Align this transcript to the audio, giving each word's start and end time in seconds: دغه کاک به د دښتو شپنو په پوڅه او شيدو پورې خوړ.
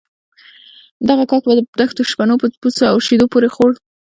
دغه 1.09 1.23
کاک 1.31 1.43
به 1.47 1.53
د 1.57 1.61
دښتو 1.79 2.01
شپنو 2.11 2.35
په 2.41 2.47
پوڅه 2.61 2.85
او 2.91 2.97
شيدو 3.07 3.25
پورې 3.33 3.49
خوړ. 3.55 3.71